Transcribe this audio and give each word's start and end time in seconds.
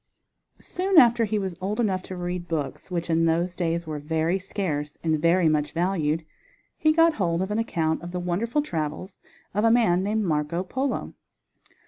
Soon 0.57 0.97
after 0.97 1.25
he 1.25 1.37
was 1.37 1.55
old 1.61 1.79
enough 1.79 2.01
to 2.01 2.15
read 2.15 2.47
books, 2.47 2.89
which 2.89 3.07
in 3.07 3.25
those 3.25 3.55
days 3.55 3.85
were 3.85 3.99
very 3.99 4.39
scarce 4.39 4.97
and 5.03 5.21
very 5.21 5.47
much 5.47 5.73
valued, 5.73 6.25
he 6.75 6.91
got 6.91 7.13
hold 7.13 7.39
of 7.39 7.51
an 7.51 7.59
account 7.59 8.01
of 8.01 8.09
the 8.09 8.19
wonderful 8.19 8.63
travels 8.63 9.21
of 9.53 9.63
a 9.63 9.69
man 9.69 10.01
named 10.01 10.23
Marco 10.23 10.63
Polo. 10.63 11.13